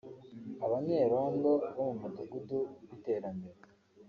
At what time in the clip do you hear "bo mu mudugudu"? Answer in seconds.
1.75-2.59